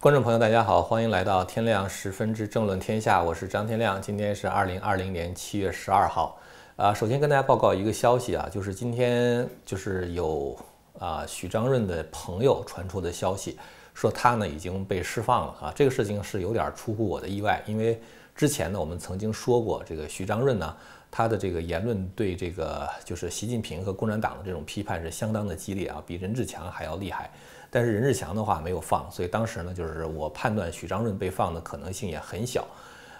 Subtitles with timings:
[0.00, 4.00] 观众朋友，大家好，欢迎来到天亮十分之政论天下，我是张天亮。
[4.00, 6.38] 今天是二零二零年七月十二号，
[6.76, 10.58] 啊，首先跟大家报告一个消息啊，就是今天就是有
[10.98, 13.58] 啊许章润的朋友传出的消息，
[13.92, 18.00] 说他呢已经被释放了啊，这个事情是有点出乎我的意外，因为
[18.34, 20.74] 之前呢我们曾经说过，这个许章润呢
[21.10, 27.30] 他的这个言论对这个就是习近平和共产党的这种批判是相当的激烈啊，比任志强还要厉害。
[27.70, 32.66] 但是任志强的话没有放，所以当时呢，就是我判断许章润被放的可能性也很小，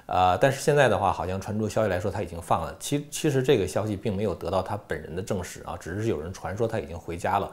[0.07, 2.75] 呃，但是现在的话，好像传出消息来说他已经放了。
[2.81, 7.49] 其其实这个消息并没有得到他本人的证实啊，只是有人传说他已经回家了，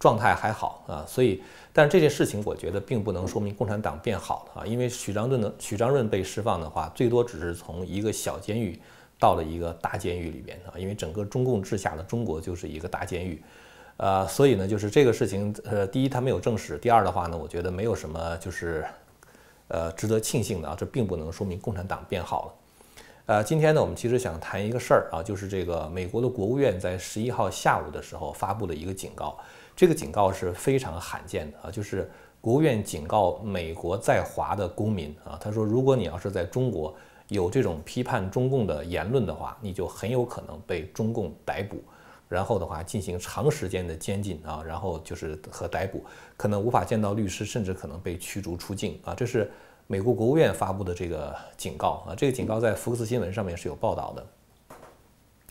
[0.00, 1.04] 状态还好啊。
[1.06, 1.40] 所以，
[1.72, 8.76] 但是这件事情我觉得并不能说明共产党变好了啊，因为许章润的许章润被释放的话，最多只是从一个小监狱
[9.20, 13.40] 到了一个大监狱里边啊，因为整个中共治下的中国就是一个大监狱。
[14.02, 18.82] 呃，所以呢，就是这个事情，呃，第一他没有证实，第二的话呢，我觉得没有什么就是，
[19.68, 22.54] 呃，值得庆幸的啊，这并不能说明共产党变好了。
[23.26, 29.38] 呃，今天呢，我们其实想谈一个事儿啊，就是这个美国的国务院在十一号下午的时候发布了一个警告，
[29.76, 36.94] 这个警告是非常罕见的啊，就是国务院警告美国在华的公民啊，他说，如果你要是在中国
[37.28, 41.76] 有这种批判中共的言论的话，你就很有可能被中共逮捕。
[42.30, 46.04] 然后的话进行长时间的监禁啊，然后就是和逮捕，
[46.36, 49.12] 可能无法见到律师，甚至可能被驱逐出境啊。
[49.16, 49.50] 这是
[49.88, 52.14] 美国国务院发布的这个警告啊。
[52.16, 54.26] 这个警告在福克斯新闻上面是有报道的。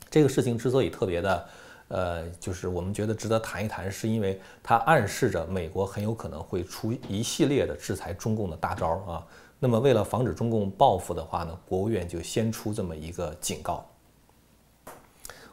[0.09, 1.49] 这个事情之所以特别的，
[1.89, 9.27] 呃，就是我们觉得值得谈一谈，是因为它暗示着美国很有可能会出一系列的制裁中共的大招啊。
[9.59, 13.85] 那么为了防止中共报复的话呢，国务院就先出这么一个警告。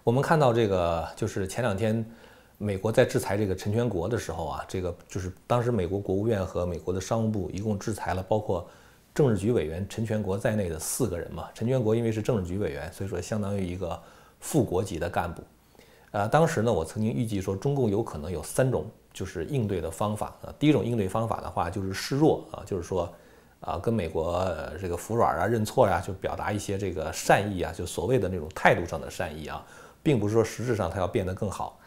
[0.06, 2.06] 我们看到这个，就是前两天
[2.58, 8.64] 美国在制裁这个陈全国的时候啊，这个就是当时美国国务院和美国的商务部一共制裁了包括
[9.12, 11.48] 政治局委员陈全国在内的四个人嘛。
[11.52, 14.00] 陈全国因为是政治局委员，所以说相当于一个
[14.38, 15.42] 副国级的干部。
[16.12, 20.54] 呃，当时呢，我曾经预计说中共有可能有三种就是应对的方法啊。
[20.56, 23.12] 第一种应对方法的话就是示弱啊，就是说
[23.58, 24.48] 啊跟美国
[24.80, 29.66] 这个服软啊、认错呀，就表达一些这个善意啊，就所谓的那种态度上的善意啊。
[30.06, 31.80] 并不是说实质上它要变得更好，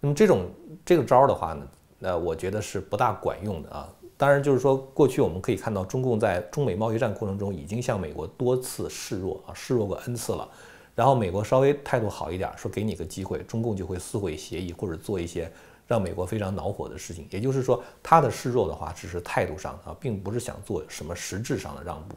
[0.00, 0.48] 那么这种
[0.82, 3.86] 这个招儿的话呢，那我觉得是不大管用的啊。
[4.16, 10.48] 当然，就是说过去我们可以看到，中共在中美贸易战过程中已经向美国多次示弱啊，示弱过 N 次了。
[10.94, 15.52] 然后美国稍微态度好一点，说给你个机会，中共就会撕毁协议或者做一些
[15.86, 17.28] 让美国非常恼火的事情。
[17.30, 22.16] 也就是说，他的示弱的话只是态度上啊，并不是想做什么实质上的让步。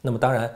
[0.00, 0.50] 那么当然。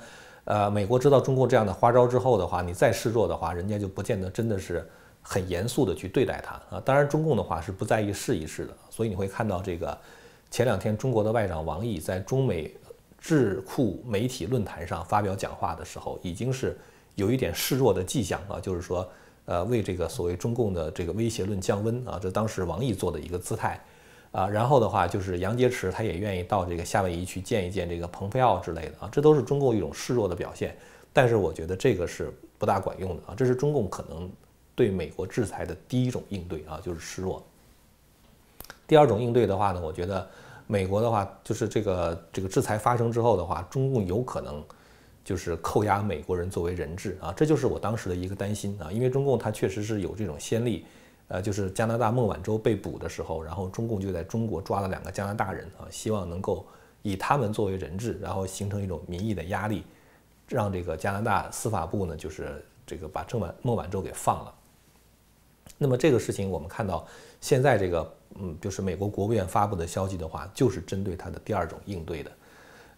[0.45, 4.87] 呃，美国知道中共这样的花招之后的话，你再示弱的话，人家就不见得真的是
[5.23, 6.83] 很严肃的去对待它啊。
[6.85, 9.97] 当然，中共的话是不在意试一试的，所以你会看到这个
[10.51, 12.75] 前两天中国的外长王毅在中美
[13.19, 16.77] 智库媒体论坛上发表讲话的时候，已经是
[17.15, 19.09] 有一点示弱的迹象啊，就是说，
[19.47, 23.83] 呃，为这个所谓中共的这个威胁论降温啊，这当时王毅做的一个姿态。
[24.35, 30.77] 啊，然后的话就是杨洁篪，他也愿意到这个夏威夷去见一见这个蓬佩奥之类的啊，这都是中共一种示弱的表现。
[31.13, 34.29] 但是我觉得这个是不大管用的啊，这是中共可能
[34.75, 37.41] 对美国制裁的第一种应对啊，就是示弱。
[38.89, 40.29] 第二种应对的话呢，我觉得
[40.67, 44.61] 美国的话就是这个这个制裁发生之后的话，中共有可能
[45.25, 50.85] 就是扣押美国人作为人质啊，这就是我当时的一个担心啊，因为中共它确实是有这种先例。
[51.29, 56.67] 呃，就是加拿大孟晚舟被捕的时候，然后中共就在中国抓了两个加拿大人啊，希望能够
[57.01, 59.85] 以他们作为人质，然后形成一种民意的压力，
[60.47, 64.55] 让这个加拿大司法部呢，就是这个把郑晚孟晚舟给放了。
[65.79, 67.07] 那么这个事情我们看到，
[67.41, 72.31] 现在这个嗯，就是美国国务院发布的消息的话，就是针对他的第二种应对的。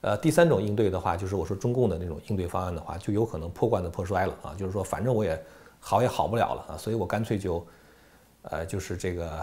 [0.00, 5.40] 呃，第三种应对的话，就是我说中共的那种应对方案的话，就有可能破罐子破摔了啊，就是说反正我也
[5.78, 7.64] 好也好不了了啊，所以我干脆就。
[8.48, 9.42] 呃，就是这个，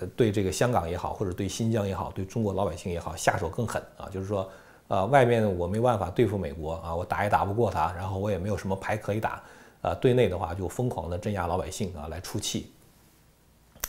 [0.00, 4.08] 呃，对这个香港也好，或者对新疆也好，对中国老百姓也好，下手更狠啊！
[4.10, 4.48] 就是说，
[4.88, 9.42] 呃，外面我没办法对付美国啊，我打也打不过他，然后我也没有什么牌可以打，
[9.82, 12.72] 啊，对内的话就疯狂的镇压老百姓啊，来出气。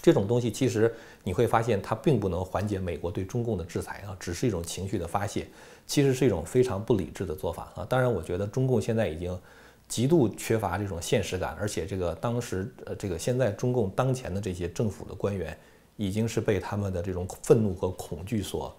[0.02, 0.94] 这种东西其实
[1.24, 5.48] 你会发现，它并不能缓解美国对中共的制裁啊，只是一种情绪的发泄，
[5.88, 7.86] 其实是一种非常不理智的做法啊。
[7.88, 9.40] 当然，我觉得中共现在已经。
[9.88, 15.56] 极度缺乏这种现实感，而且这个当时呃，这个现在中共当前的这些政府的官员，
[15.98, 18.76] 已经是被他们的这种愤怒和恐惧所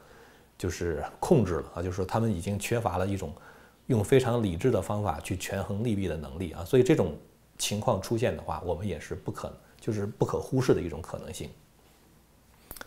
[0.59, 3.33] 就是控制了啊，就是说他们已经缺乏了一种
[3.87, 7.17] 用非常理智的方法去权衡利弊的能力啊，所以这种
[7.59, 11.49] 情况出现的话，我们也是不可就是不可忽视的一种可能性。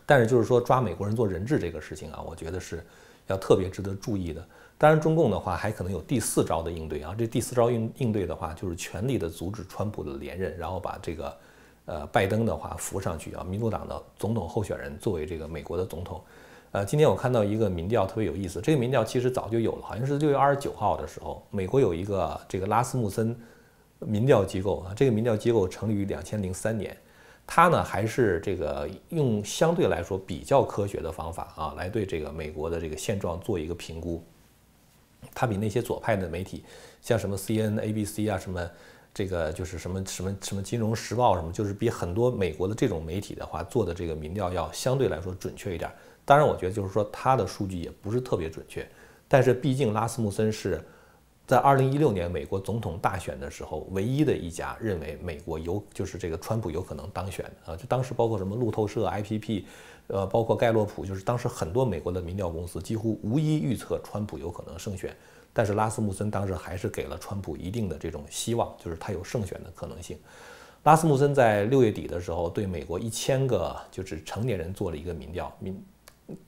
[0.05, 2.85] 但是就是说抓美国人做人质这个事情啊，我觉得是
[3.27, 4.45] 要特别值得注意的。
[4.79, 7.15] 当然，中共的话还可能有第四招的应对啊。
[7.17, 11.37] 这第四招应应对的话，就是全力的阻止川普的连任，然后把这个
[11.85, 16.21] 呃拜登的话扶上去啊，民主党的总统候选人作为这个美国的总统。
[16.73, 23.35] 呃，今天我看到一个民调特别有意思，这个民调其实早就有了，好像是六月二十九号的时候，美国有一个这个拉斯穆森
[23.99, 26.95] 民调机构啊，这个民调机构成立于两千零三年，
[27.47, 34.23] 它呢还是这个用相对来说比较科学的方法啊，来对这个美国的这个现状做一个评估。
[35.33, 36.63] 它比那些左派的媒体，
[37.01, 38.69] 像什么 C N A B C 啊，什么
[39.13, 45.91] 这个就是什么什么什么金融时报什么，就是比很多美国的这种媒体的话做的这个民调要相对来说准确一点。
[46.25, 48.87] 当然，我觉得就是说它的数据也不是特别准确，
[49.27, 50.83] 但是毕竟拉斯穆森是
[51.47, 59.65] 在二零一六年美国总统大选的时候唯一的一家认为美国有就是这个川普有可能当选啊，就当时包括什么路透社、I P P，
[60.07, 65.15] 呃，包括盖洛普，就是当时很多美国的民调公司几乎无一预测川普有可能胜选，
[65.53, 70.17] 但是拉斯穆森当时还是给了川普一定的这种希望，就是他有胜选的可能性。
[70.83, 75.81] 拉斯穆森在六月底的时候对美国一千个就是成年人做了一个民调，民。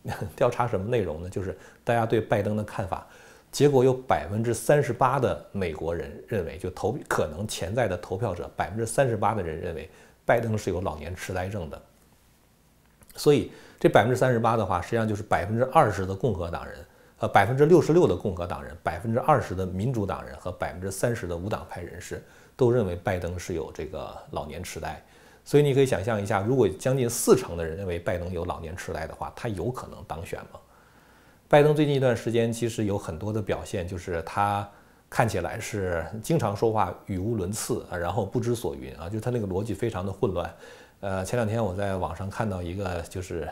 [0.36, 1.30] 调查什么内容呢？
[1.30, 3.08] 就是大家对拜登的看法。
[3.52, 9.90] 结果有百分之三十八的美国人认为，就投可能潜在的投票者，百分之三十八的人认为
[10.26, 11.82] 拜登是有老年痴呆症的。
[13.16, 16.76] 所以这百分之三十八的话，实际上就是百分之二十的共和党人，
[17.18, 22.24] 呃，百分之六十六的共和党人，百分之二十的民主党人和百分之三十的无党派人士
[22.56, 25.04] 都认为拜登是有这个老年痴呆。
[25.44, 30.60] 所以你可以想象一下，如果将近四成的人认为拜登有老年痴呆的话，他有可能当选吗？
[31.50, 34.70] 拜登最近一段时间其实有很多的表现，就是他
[35.10, 40.54] 看起来是经常说话语无伦次啊，然后不知所云啊，就他那个逻辑非常的混乱。
[41.00, 43.50] 呃，前两天我在网上看到一个，就是，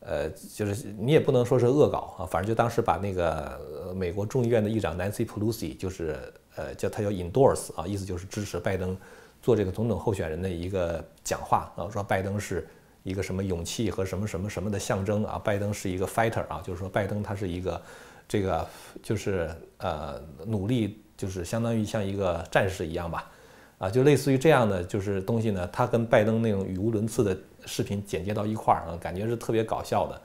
[0.00, 3.60] 呃，就是你也不能说是恶搞啊，反正就当时把那个
[3.94, 6.18] 美国众议院的议长 Nancy Pelosi，就是
[6.54, 8.96] 呃叫他叫 endorse 啊，意思就是支持拜登。
[9.42, 12.66] 做这个总统候选人的一个讲话啊，说拜登是
[13.06, 17.80] 一个什么勇气和什么什么什么的象征啊，拜登是一个 fighter 啊，就是说拜登他是一个
[18.28, 18.66] 这个
[19.02, 19.48] 就是
[19.78, 23.30] 呃努力就是相当于像一个战士一样吧，
[23.78, 30.20] 啊，就类似于这样的就是东西呢，他跟拜登那种语无伦次的视频剪接到一块儿啊，感觉是特别搞笑的，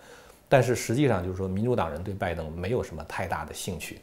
[0.50, 4.02] 但是实际上就是说民主党人对拜登没有什么太大的兴趣，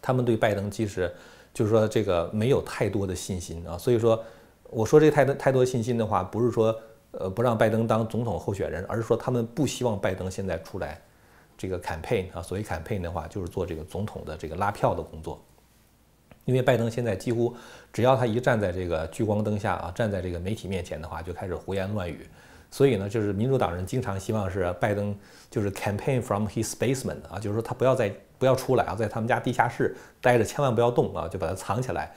[0.00, 1.12] 他们对拜登其实。
[1.52, 4.22] 就是说这个没有太多的信心啊，所以说
[4.70, 6.72] 我说这太多太多信心的话，不是说
[7.12, 11.00] 呃不让拜登当总统候选人，而是说他们不希望拜登现在出来
[11.56, 15.40] 这个 campaign 啊，所谓 campaign 的话就是做这个总统的这个拉票的工作，
[16.44, 17.54] 因为拜登现在几乎
[17.92, 22.26] 只要他一站在这个聚光灯下啊，站在这个媒体面前的话，就开始胡言乱语，
[22.70, 25.14] 所以呢，就是民主党人经常希望是拜登
[25.50, 28.12] 就是 campaign from his basement 啊，就是说他不要再。
[28.40, 32.10] 不要出来啊，在他们家地下室待着，千万不要动啊，就把它藏起来。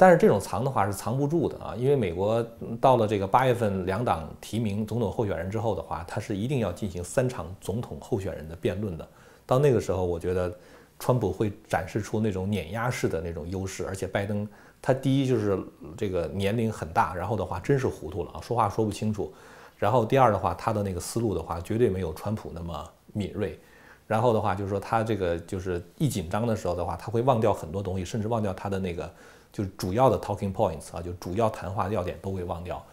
[0.00, 2.42] 但是这种藏的话是藏不住的啊，因为美国
[2.80, 9.06] 到了这个八月份两党提名总统候选人之后的话，他是一定要进行三场总统候选人的辩论的。
[9.44, 10.50] 到那个时候，我觉得
[10.98, 14.48] 川普会展示出那种碾压式的那种优势，而且拜登
[14.80, 15.62] 他第一就是
[15.98, 19.30] 这个年龄很大，然后的话真是糊涂了啊，说话说不清楚。
[19.76, 23.60] 然后第二的话，他的那个思路的话绝对没有川普那么敏锐。
[24.06, 29.12] 然后的话，就是说他这个就是一紧张的时候的话，他会忘掉很多东西，甚至忘掉他的那个
[29.52, 32.84] 就是主要的 talking points 啊，就主要谈话要点都会忘掉。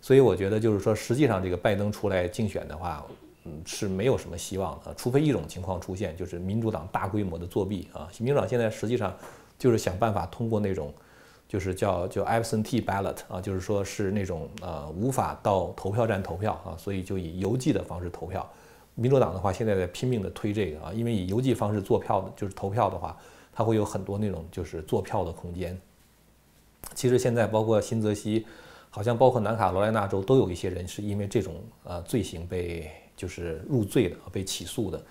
[0.00, 3.04] 所以我觉得就是说，实际上这个拜登出来竞选的话，
[3.44, 8.08] 嗯，是没有什么希望的，除非一种情况出现，就是民主党大规模的作弊啊。
[8.18, 9.14] 民主党现在实际上
[9.58, 10.92] 就是想办法通过那种
[11.48, 18.48] 就是叫叫 absentee ballot 啊，就是说是那种呃无法到投票站投票啊，所以就以邮寄的方式投票。
[18.94, 23.16] 民主党的话，现在在拼命的推这个啊，因为以邮寄方式做票的，就是投票的话，
[23.52, 25.80] 它会有很多那种就是做票的空间。
[26.94, 28.46] 其实现在包括新泽西，
[28.90, 35.02] 好像包括南卡罗来纳州都有一些人是因为这种呃罪行被就是入罪的，被起诉的。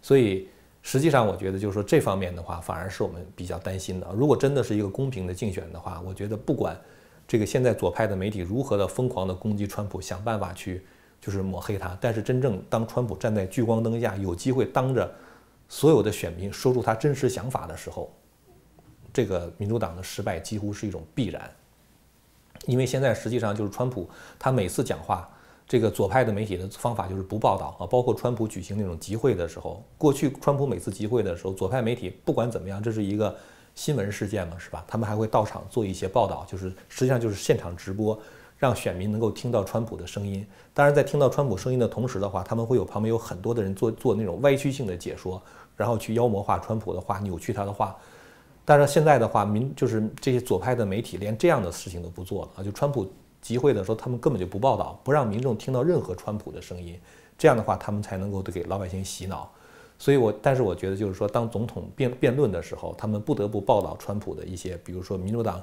[0.00, 0.48] 所以
[0.82, 4.06] 实际上我觉得就是说这方面的话，反而是我们比较担心的。
[4.14, 6.78] 如果真的是一个公平的竞选的话，我觉得不管
[7.26, 10.82] 这个现在左派的媒体如何的疯狂的攻击川普，想办法去。
[11.20, 15.12] 就是抹黑他，但是真正当川普站在聚光灯下，有机会当着
[15.68, 18.08] 所有的选民说出他真实想法的时候，
[19.18, 21.50] 这个民主党的失败几乎是一种必然。
[22.66, 24.08] 因为现在实际上就是川普
[24.38, 25.28] 他每次讲话，
[25.66, 33.36] 这个左派的媒体的方法就是不报道啊，包括川普举行那种集会的时候，过去川普每次集会的时候，左派媒体不管怎么样，这是一个
[33.74, 34.84] 新闻事件嘛，是吧？
[34.86, 38.16] 他们还会到场做一些报道，就是实际上就是现场直播。
[38.56, 40.44] 让选民能够听到川普的声音。
[40.74, 45.40] 当然，在听到川普声音的同时的话，他们会有旁边有很多的人做做那种歪曲性的解说，
[45.76, 47.96] 然后去妖魔化川普的话，扭曲他的话。
[48.68, 52.62] 但是现在的话，民就是这些左派的媒体连这样的事情都不做了啊！
[52.62, 53.10] 就川普
[53.40, 56.94] 集会的时候，他们根本就不报道，不让民众听到任何川普的声音。
[57.38, 59.50] 这样的话，他们才能够给老百姓洗脑。
[59.98, 65.62] 所以我，但是我觉得就是说，当总统辩辩论的时候，他们不得不报道川普的一些，比如说民主党，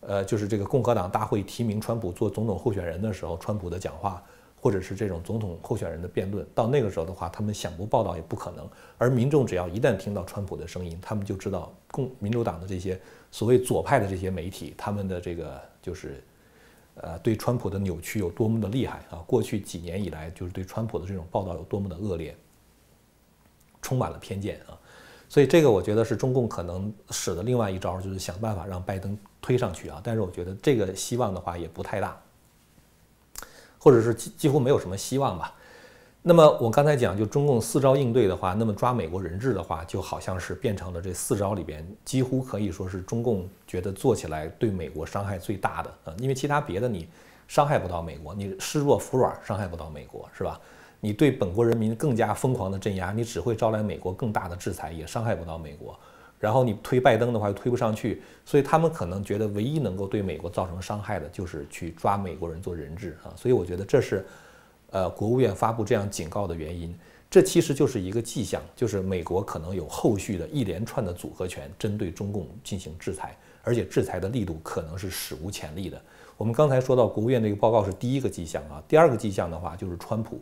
[0.00, 4.22] 呃，就是这个共和党大会提名川普做总统候选人的时候，川普的讲话。
[4.60, 8.68] 或者是这种总统候选人的辩论，到那个时候的话，他们想不报道也不可能。
[8.98, 16.24] 而民众只要一旦听到川普的声音，他们就知道共民主党的这些所谓左派的这些媒体，他们的这个就是，
[16.94, 19.22] 呃，对川普的扭曲有多么的厉害啊！
[19.26, 22.34] 过去几年以来，就是对川普的这种报道有多么的恶劣，
[23.82, 24.76] 充满了偏见啊！
[25.28, 30.00] 所以这个我觉得是中共可能使的另外一招，就是想办法让拜登推上去啊！
[30.02, 32.20] 但是我觉得这个希望的话也不太大。
[33.86, 35.54] 或者是几几乎没有什么希望吧。
[36.20, 46.16] 那么我刚才讲，就中共四招应对的话，那么抓美国人质的话，就好像是变成了这四招里边几乎可以说是中共觉得做起来对美国伤害最大的啊。
[46.18, 47.08] 因为其他别的你
[47.46, 50.60] 伤害不到美国，你示弱服软伤害不到美国，是吧？
[50.98, 55.96] 你对本国人民更加疯狂的镇压，你只会招来美国更大的制裁，也伤害不到美国。
[56.38, 64.26] 然后你推拜登的话又推不上去，所以他们可能觉得唯一能够对美国造成伤害的就是去抓美国人做人质啊，所以我觉得这是，
[64.90, 66.94] 呃，国务院发布这样警告的原因。
[67.30, 76.00] 这其实就是一个迹象，就是美国可能有后续的一连串的组合拳针对中共进行制裁，而且制裁的力度可能是史无前例的。
[76.36, 80.38] 我们刚才说到国务院这个报告是第一个迹象啊，第二个迹象的话就是川普，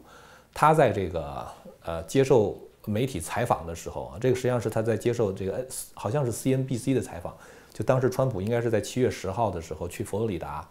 [0.53, 1.47] 他在这个
[1.85, 2.59] 呃接受。
[2.87, 7.35] 媒体采访的时候啊，这个实际上是他在接受这个好像是 CNBC 的采访。
[7.73, 10.65] 就当时川普应该是在七月十号的时候去佛罗里达，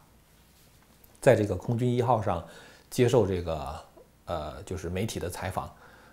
[1.20, 2.42] 在这个空军一号上
[2.90, 3.76] 接受这个
[4.24, 5.70] 呃就是媒体的采访。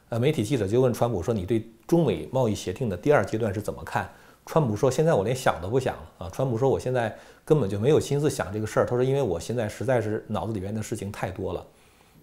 [0.08, 4.10] 呃，媒体记者就问川普说：“你对中美贸易协定的第二阶段是怎么看？”
[4.44, 11.64] 川普说：“现在我连想都不想了啊！”川普说：“我现在根本就没有心思想这个事儿。”他说：“因为我现在实在是脑子里边的事情太多了。”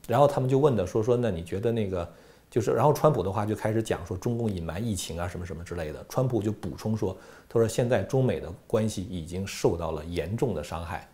[0.10, 2.06] 然后他们就问的说：“说那你觉得那个？”
[2.50, 6.04] 就是，然后川普的话就开始讲说中共隐瞒疫情啊，什么什么之类的。
[6.08, 7.16] 川普就补充说，
[7.50, 11.08] 他说现在中美的关系已经受到了严重的伤害。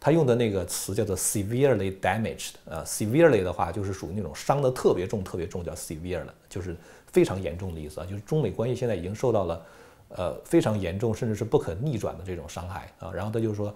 [0.00, 6.74] 他用的那个词叫做 severely damaged，呃，severely 的话就是属于那种伤的特别重、特别重，叫 severe 了，就是
[7.06, 8.06] 非常严重的意思啊。
[8.08, 9.66] 就是中美关系现在已经受到了，
[10.08, 13.12] 呃，非常严重，甚至是不可逆转的这种伤害啊。
[13.12, 13.74] 然后他就说。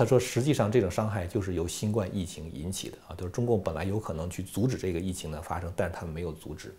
[0.00, 6.74] 他说：“实际上，这种伤害就是由新冠疫情引起的啊，就是中共本来有可能去阻止这个疫情的发生，但是他们没有阻止。”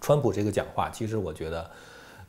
[0.00, 1.68] 川普这个讲话，其实我觉得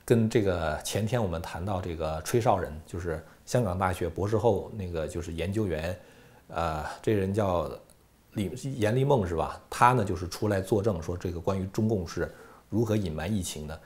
[0.04, 5.96] 跟这个前天我们谈到这个吹哨人，就是香港大学博士后那个就是研究员，
[6.48, 7.70] 呃，这人叫
[8.34, 8.50] 李
[8.80, 9.62] 严立梦是吧？
[9.70, 12.34] 他呢就是出来作证说，这个关于中共是
[12.72, 13.80] 如何隐瞒疫情的。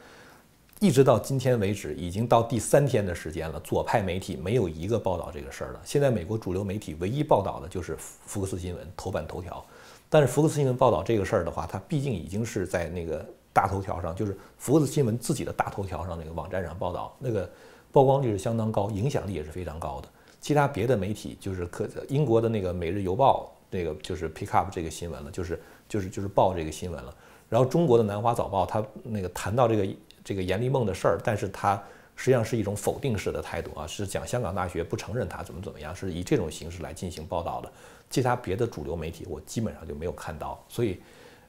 [0.80, 3.60] 一直到今天为止，已经到第三天的时间了。
[3.60, 5.82] 左派媒体没有一个报道这个事儿了。
[5.84, 9.64] 现在美国主流媒体唯一报道的就是福克斯新闻头版头条。
[10.10, 17.50] 但是福克斯新闻报道这个事儿的话，它毕竟已经是在那个大头条上，就是福克斯新闻自己的大头条上那个网站上报道，那个
[17.92, 20.08] 曝光率是相当高，影响力也是非常高的。
[20.40, 27.14] 其他别的媒体就是可英国的那个《每日邮报》那个就是 pick up 这个新闻了，就是就是就是报这个新闻了。
[27.50, 29.86] 然后中国的《南华早报》它那个谈到这个。
[30.30, 31.76] 这个严立梦的事儿，但是他
[32.16, 37.72] 实际上是一种否定式的态度啊，是讲香港大学不承认他怎么怎么样，是以这种形式来进行报道的。
[38.12, 41.00] 其他别的主流媒体我基本上就没有看到，所以，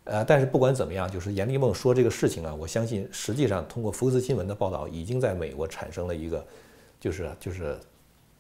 [0.05, 6.43] 呃，但是不管怎么样，就是严立梦说这个事情啊，我相信实际上通过福斯新闻的报道，已经在美国产生了一个，
[6.99, 7.79] 就是就是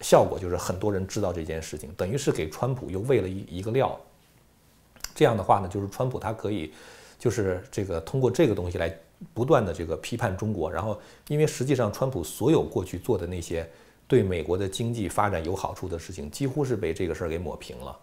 [0.00, 4.00] 效果，就是很多人知道这件事情，等于是给川普又喂了一一个料。
[5.14, 6.72] 这样的话呢，就是川普他可以，
[7.18, 8.90] 就是这个通过这个东西来。
[9.34, 10.98] 不断的这个批判中国，然后
[11.28, 13.68] 因为实际上川普所有过去做的那些
[14.08, 17.96] 对美国的经济发展有好处的事情，几乎是被这个事儿给抹平了。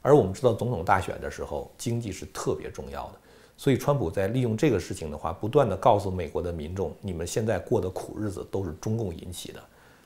[0.00, 3.14] 而我们知道总统大选的时候，经济是特别重要的，
[3.56, 9.60] 所以川普在利用这个事情的话，不断的告诉美国的民众，你们现在过的苦日子都是中共引起的。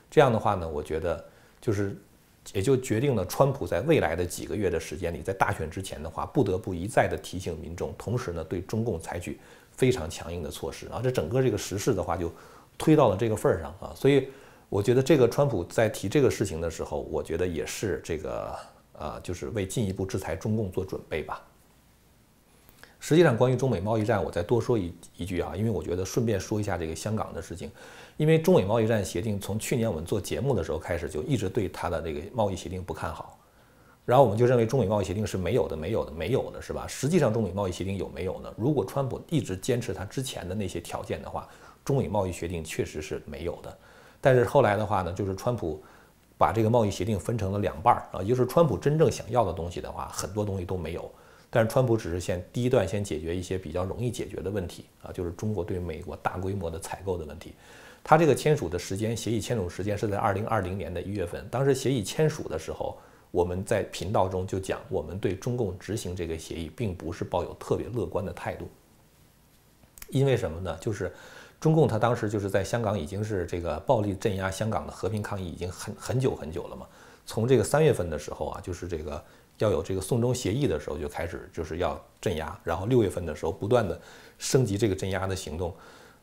[0.09, 1.23] 这样的话呢，我觉得
[1.61, 1.95] 就是
[2.53, 9.37] 也就决定了川普在未来的几个月的时间里，在大选之前的话，不得不一再的提醒民众，同时呢对中共采取。
[9.75, 12.31] 非常强硬的措施啊，这整个这个时事的话就
[12.77, 14.27] 推到了这个份儿上啊，所以
[14.69, 18.55] 我觉得这个川普在提这个事情的时候，我觉得也是这个
[18.93, 21.41] 呃，就是为进一步制裁中共做准备吧。
[22.99, 27.69] 实际上，关于中美贸易战，我再多说一一句啊，因为我觉得顺便说一下这个香港的事情，
[28.15, 33.37] 因为中美贸易战协定从去年我们做节目的时候开始就一直对它的这个贸易协定不看好，
[34.05, 36.85] 然后我们就认为中美贸易协定是没有的，没有的，没有的，是吧？
[36.85, 38.53] 实际上，中美贸易协定有没有呢？
[38.57, 41.47] 如果川普一直坚持他之前的那些条件的话，
[41.85, 43.77] 中美贸易协定确实是没有的。
[44.19, 45.81] 但是后来的话呢，就是川普
[46.37, 51.09] 把这个贸易协定分成了两半儿啊，就是川普真正想要的东西的话，很多东西都没有。
[51.49, 57.53] 但是川普只是先第一段先解决一些比较容易解决的问题啊，就是中国对美国大规模的采购的问题。
[58.03, 62.97] 他这个签署的时间，协议签署时间是在二零二零年的一月份，当时协议签署的时候。
[63.33, 68.69] 我们在频道中就讲，我们对中共执行这个协议，并不是抱有特别乐观的态度。
[70.09, 70.77] 因为什么呢？
[70.79, 71.11] 就是
[71.59, 76.85] 中共他当时就是在香港已经是这个暴力镇压香港的和平抗议已经很很久很久了嘛。
[77.25, 79.19] 从这个三月份的时候啊，就是这个
[79.57, 83.99] 要有这个送中协议的时候就开始就是要镇压，然后六月份的时候不断的
[84.37, 85.73] 升级这个镇压的行动，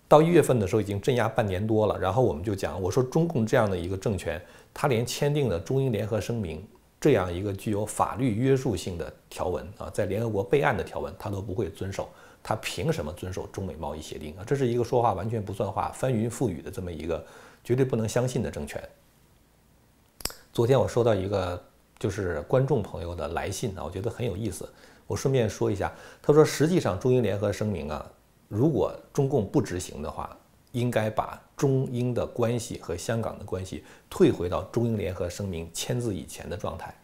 [0.07, 1.99] 到一月份的时候已经镇压半年多了。
[1.99, 4.41] 然后我们就讲，我说中共这样的一个政权，
[4.73, 6.65] 他连签订了中英联合声明。
[7.01, 12.11] 这样一个具有法律约束性的条文啊，在联合国备案的条文，他都不会遵守，
[12.43, 14.45] 他凭什么遵守中美贸易协定啊？
[14.47, 17.25] 这是一个说话完全不算话、翻云覆雨的这么一个
[17.65, 18.87] 绝对不能相信的政权。
[20.53, 21.63] 昨天我收到一个
[21.99, 24.71] 就是观众朋友的来信啊，我觉得很有意思，
[25.07, 25.91] 我顺便说一下，
[26.21, 28.05] 他说实际上中英联合声明啊，
[28.47, 30.37] 如果中共不执行的话。
[30.73, 36.95] 应该把中英的关系和香港的关系退回到中英联合声明签字以前的状态。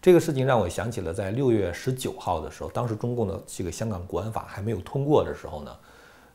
[0.00, 5.76] 这个事情让我想起了在六月十九号的时候，当时中共的这个香港国安法还没有通过的时候呢，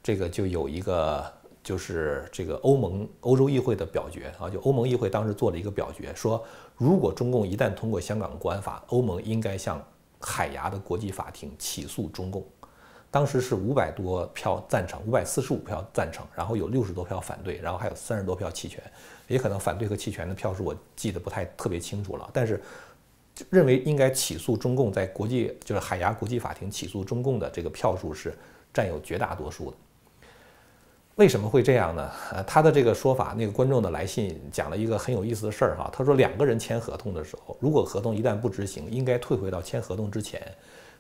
[0.04, 1.25] 这个就有一个
[1.63, 6.44] 就是这个欧盟欧洲议会的表决啊，就欧盟议会当时做了一个表决，说
[6.75, 9.82] 如果中共一旦通过香港国安法，欧盟应该向
[10.20, 12.44] 海牙的国际法庭起诉中共。
[13.13, 18.82] 当时是五百多票赞成，五百四十五票赞成，然后有六十多票反对，然后还有三十多票弃权，
[19.27, 22.27] 也可能反对和弃权的票数我记得不太特别清楚了。
[22.34, 22.60] 但是
[23.51, 28.36] 认为应该起诉中共，在国际就是海牙国际法庭起诉中共的这个票数是
[28.74, 29.77] 占有绝大多数的。
[31.13, 32.10] 为什么会这样呢？
[32.32, 35.88] 呃，他的这个说法，那个观众的来信讲了一个很有意思的事儿哈。
[35.93, 40.41] 他说两个人签合同的时候，如果合同一旦不执行，应该退回到签合同之前。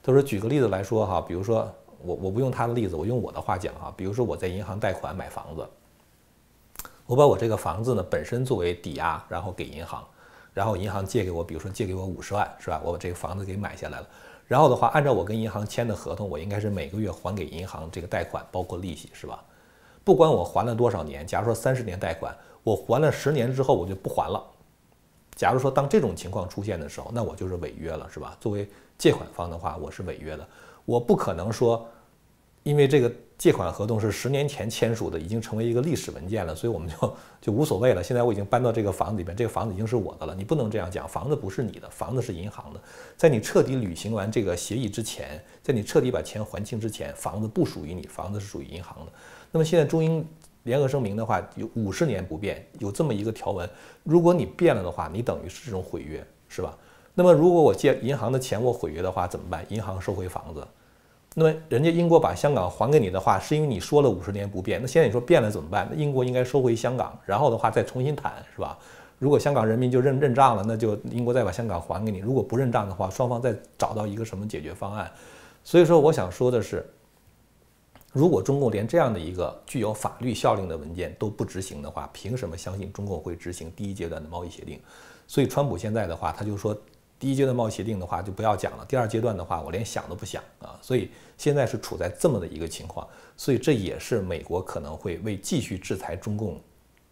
[0.03, 1.73] 他说举个例子来说哈，比如说。
[2.03, 5.67] 我我不用他的例子，我用我的话讲哈，比如说我在银行贷款买房子，
[7.05, 10.05] 我把我这个房子呢本身作为抵押，然后给银行，
[10.53, 12.81] 然后银行借给我，比如说借给我五十万，是吧？
[12.83, 14.07] 我把这个房子给买下来了，
[14.47, 19.43] 然后的话，按照我跟银行签的合同，我应该是每个月还给银行这个贷款，包括利息，是吧？
[20.03, 24.43] 不管我还了多少年，假如说三十年贷款，我还了十年之后我就不还了。
[25.35, 28.35] 假如说当这种情况出现的时候，那我就是违约了，是吧？
[28.39, 30.47] 作为借款方的话，我是违约的。
[30.85, 31.87] 我不可能说，
[32.63, 38.01] 因为这个借款合同是十年前签署的，已经成为一个历史文件了，所以我们就就无所谓了。
[38.01, 40.33] 现在我已经搬到这个房子里边，这个房子已经是我的了。
[40.33, 42.79] 你不能这样讲，房子不是你的，房子是银行的。
[43.17, 49.11] 在你彻底履行完这个协议之前，在你彻底把钱还清之前，房子不属于你，房子是属于银行的。
[49.51, 50.25] 那么现在中英
[50.63, 53.69] 联合声明的话，有五十年不变，有这么一个条文，
[54.03, 56.77] 如果你变了的话，你等于是这种毁约，是吧？
[57.15, 59.63] 那么，如果我借银行的钱我毁约的话怎么办？
[59.69, 60.67] 银行收回房子，
[61.35, 64.81] 那么人家英国把香港还给你的话，是因为你说了五十年不变。
[64.81, 65.87] 那现在你说变了怎么办？
[65.91, 68.77] 那英国应该收回香港，然后的话再重新谈，是吧？
[69.19, 72.17] 如果香港人民就认认账了，那就英国再把香港还给你。
[72.17, 75.11] 如果不认账的话，双方再找到一个什么解决方案。
[75.63, 76.83] 所以说，我想说的是，
[78.11, 84.81] 如果中共连这样的一个具有法律效力的文件都不执行的话，凭什么相信中共会执行第一阶段的贸易协定？
[85.27, 86.75] 所以，川普现在的话，他就说。
[87.23, 93.07] 第一阶段贸易协定的话就不要讲了，第二阶段的话我连想都不想啊，所以现在是处在这么的一个情况，
[93.37, 96.59] 所以这也是美国可能会为继续制裁中共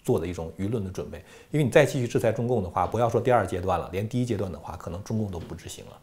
[0.04, 5.98] 做的一种舆论的准备，因为你再继续制裁中共的话，不要说第二阶段了，连第一阶段的话可能中共都不执行了，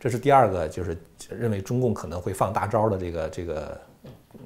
[0.00, 0.96] 这是第二个就是
[1.28, 3.78] 认为中共可能会放大招的这个这个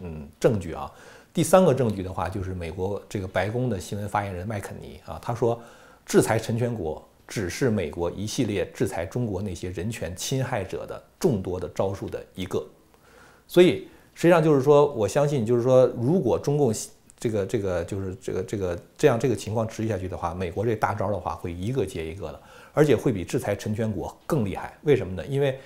[0.00, 0.90] 嗯证据啊，
[1.32, 5.62] 第三个证据的话就是美国这个白宫的新闻发言人麦肯尼啊，他说
[6.04, 7.00] 制裁陈全国。
[7.26, 12.64] 只是美国一系列制裁中国那些人权侵害者的众多的招数的一个，
[13.48, 16.72] 所以实际上就是说，我相信就是说，如果中共
[17.18, 22.40] 这个这个就是这个这个这样这个情况持续下去的话，美国这大招的话会一个接一个的，
[22.72, 24.76] 而且会比制裁陈全国更厉害。
[24.82, 25.26] 为什么呢？
[25.26, 25.58] 因为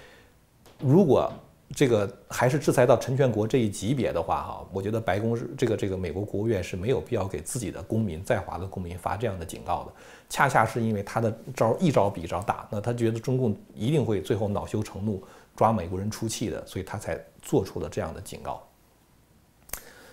[0.79, 1.31] 如果
[1.75, 9.93] 这个还是制裁到陈全国这一级别的话，哈，我觉得白宫是这个这个美国国务院是没有必要给自己的公民在华的公民发这样的警告的。
[10.29, 15.23] 恰恰是因为他的招一招比一招大，那他觉得中共一定会最后恼羞成怒
[15.57, 18.63] 抓美国人出气的，所以他才做出了这样的警告。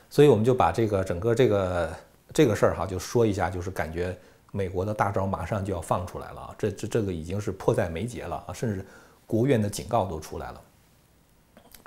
[0.09, 1.93] 所以我们就把这个整个这个
[2.33, 4.17] 这个事儿哈就说一下，就是感觉。
[4.53, 8.83] 美国的大招马上就要放出来了啊，这这这个已经是迫在眉睫了啊，甚至
[9.27, 10.61] 国务院的警告都出来了。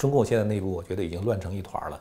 [0.01, 2.01] 中共现在内部我觉得已经乱成一团了，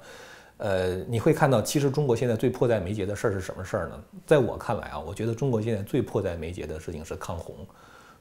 [0.56, 4.02] 呃，你会看到，其实中国现在最迫在眉睫的事儿是什么事儿呢？
[4.26, 7.54] 在我看来啊，我觉得中国现在最迫在眉睫的事情是抗洪。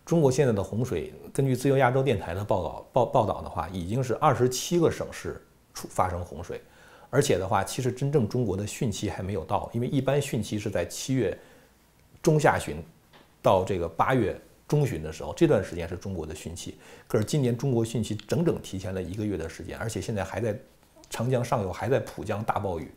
[0.04, 5.40] 中国现在的洪水，根据自由亚洲电台的报道报报道的话，已经是二十七个省市
[5.72, 6.60] 出发生洪水，
[7.08, 11.38] 而且的话，其实真正中国的汛期还没有到，因为一般汛期是在七月
[12.20, 12.82] 中下旬
[13.40, 14.36] 到这个八月
[14.68, 16.76] 中旬的时候，这段时间是中国的汛期。
[17.08, 20.56] 可是今年中国汛期整整提前了一个月的时间，而且现在还在
[21.08, 22.92] 长江上游还在浦江大暴雨。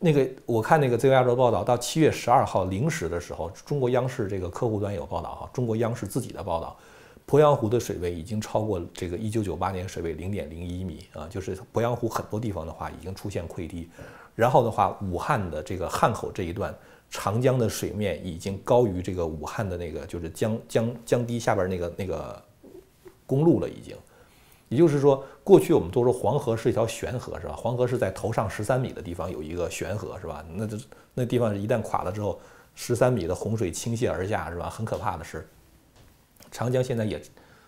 [0.00, 6.76] 那个我看那个自由亚洲报道，到七月十二号零时的时候，中国央视这个客户端有报道哈，中国央视自己的报道，
[7.24, 13.88] 鄱阳湖的水位已经超过这个一九九八年水位零点零一米啊，就是鄱阳湖很多地方的话已经出现溃堤，
[14.34, 16.74] 然后的话，武汉的这个汉口这一段
[17.12, 22.42] 长江的水面已经高于这个武汉的那个就是江江江堤下边那个那个
[23.26, 23.94] 公路了已经。
[24.70, 27.54] 也就是说，过去我们都说黄河是一条悬河，是吧？
[27.54, 30.42] 黄河是在头上十三米的地方有一个悬河，是吧？
[30.54, 30.78] 那这
[31.12, 32.40] 那地方一旦垮了之后，
[32.74, 34.70] 十三米的洪水倾泻而下，是吧？
[34.70, 35.46] 很可怕的是，
[36.50, 37.20] 长江现在也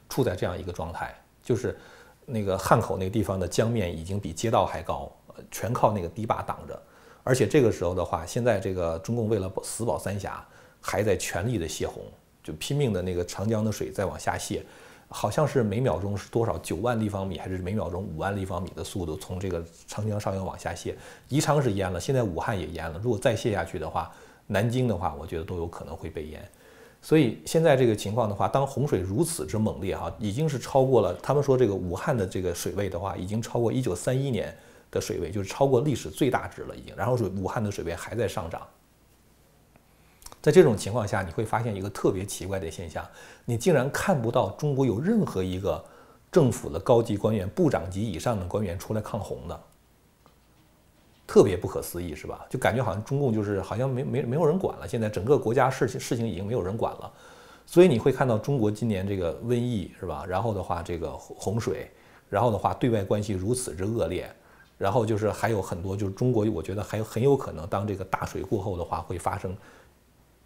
[0.08, 1.76] 处在这样一个状态，就是
[2.24, 5.12] 那个汉口那个地方的江面已经比街道还高，
[5.50, 6.82] 全靠那个堤坝挡着。
[7.24, 10.46] 而且这个时候的话，现在这个中共为了死保三峡，
[10.80, 12.04] 还在全力的泄洪，
[12.42, 14.62] 就拼命的那个长江的水在往下泄。
[15.08, 20.96] 好像是每秒钟是多少九万立方米，还是每秒钟五万立方米的速度从这个长江上游往下泄？
[21.28, 23.00] 宜昌是淹了，现在武汉也淹了。
[23.02, 24.10] 如果再泄下去的话，
[24.46, 26.42] 南京的话，我觉得都有可能会被淹。
[27.00, 34.56] 所以现在这个情况的话，当洪水如此之猛烈哈，已经是超过了他们说这个武汉的这个水位的话，已经超过一九三一年
[34.94, 36.94] 的水位，就是超过历史最大值了已经。
[36.96, 38.66] 然后是武汉的水位还在上涨。
[40.40, 43.06] 在这种情况下，你会发现一个特别奇怪的现象：
[43.44, 45.82] 你竟然看不到中国有任何一个
[46.30, 49.60] 政府的高级官员、部长级以上的官员出来抗洪的，
[51.26, 52.44] 特别不可思议，是吧？
[52.50, 54.86] 就感觉好像中共就是好像没没没有人管了。
[54.86, 57.10] 现在整个国家事情事情已经没有人管了，
[57.64, 60.26] 所以你会看到中国今年这个瘟疫，是吧？
[60.28, 61.90] 然后的话，这个洪水，
[62.28, 64.30] 然后的话，对外关系如此之恶劣，
[64.78, 69.56] 然后就是还有很多，就是中国，我觉得还有很有可能，当这个大水过后的话，会发生。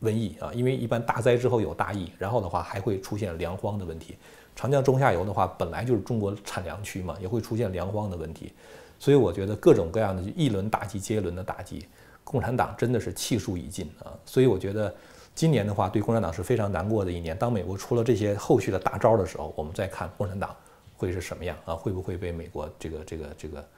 [0.01, 4.17] 瘟疫啊，因为一般大灾之后有大疫，然后的话还会出现粮荒的问题。
[4.55, 8.53] 长江中下游的话本来就是中国产粮区嘛，也会出现粮荒的问题。
[9.01, 11.85] 所以我觉得各种各样的就一轮打击接一轮的打击，
[12.23, 14.15] 共产党真的是气数已尽啊。
[14.25, 14.95] 所以我觉得
[15.35, 17.37] 今年的话对共产党是非常难过的一年。
[17.37, 20.55] 当美国出了这些后续的大招的时候，我们再看共产党
[20.97, 21.75] 会是什么样啊？
[21.75, 23.69] 会不会被美国这个这个这个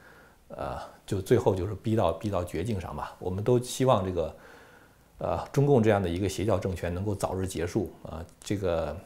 [0.57, 3.15] 呃，就最后就是逼到逼到绝境上吧？
[3.19, 4.35] 我们都希望这个。
[5.23, 8.25] 呃，中共这样的一个邪教政权能够早日结束啊！
[8.43, 8.97] 这个，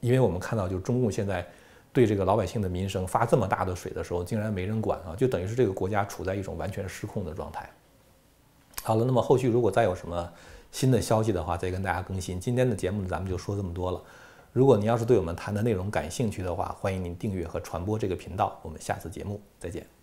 [0.00, 1.48] 因为我们看到，就中共现在
[1.94, 7.66] 对这个老百姓的民生发这么大的水的时候，竟然没人管啊，就等于是这个国家处在一种完全失控的状态。
[8.82, 10.30] 好了，那么后续如果再有什么
[10.72, 12.38] 新的消息的话，再跟大家更新。
[12.38, 13.98] 今天的节目咱们就说这么多了。
[14.52, 18.60] 如果您要是对我们谈的内容感兴趣的话，欢迎您订阅和传播这个频道。
[18.62, 19.97] 我们下次节目再见。